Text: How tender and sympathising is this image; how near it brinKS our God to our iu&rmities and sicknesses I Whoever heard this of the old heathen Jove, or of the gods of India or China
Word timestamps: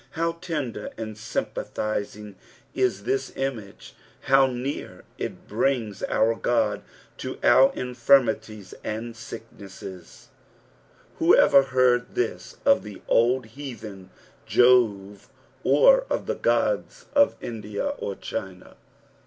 How 0.17 0.31
tender 0.41 0.89
and 0.97 1.15
sympathising 1.15 2.35
is 2.73 3.03
this 3.03 3.31
image; 3.35 3.93
how 4.21 4.47
near 4.47 5.03
it 5.19 5.47
brinKS 5.47 6.01
our 6.09 6.33
God 6.33 6.81
to 7.17 7.37
our 7.43 7.71
iu&rmities 7.75 8.73
and 8.83 9.15
sicknesses 9.15 10.29
I 10.31 11.17
Whoever 11.19 11.61
heard 11.61 12.15
this 12.15 12.57
of 12.65 12.81
the 12.81 12.99
old 13.07 13.45
heathen 13.45 14.09
Jove, 14.47 15.29
or 15.63 16.07
of 16.09 16.25
the 16.25 16.33
gods 16.33 17.05
of 17.13 17.35
India 17.39 17.89
or 17.99 18.15
China 18.15 18.77